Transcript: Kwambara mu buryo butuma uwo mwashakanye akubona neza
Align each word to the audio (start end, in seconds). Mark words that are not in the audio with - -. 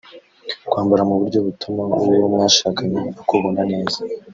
Kwambara 0.69 1.03
mu 1.09 1.15
buryo 1.19 1.39
butuma 1.47 1.83
uwo 2.09 2.25
mwashakanye 2.33 3.01
akubona 3.21 3.61
neza 3.71 3.99